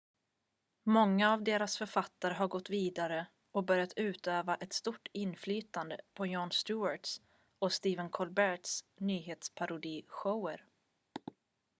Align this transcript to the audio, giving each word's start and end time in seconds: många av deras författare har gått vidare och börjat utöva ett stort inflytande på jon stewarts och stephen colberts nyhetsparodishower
många 0.85 1.33
av 1.33 1.43
deras 1.43 1.77
författare 1.77 2.33
har 2.33 2.47
gått 2.47 2.69
vidare 2.69 3.25
och 3.51 3.63
börjat 3.63 3.93
utöva 3.95 4.55
ett 4.55 4.73
stort 4.73 5.07
inflytande 5.13 5.99
på 6.13 6.25
jon 6.25 6.51
stewarts 6.51 7.21
och 7.59 7.71
stephen 7.73 8.09
colberts 8.09 8.81
nyhetsparodishower 8.99 10.65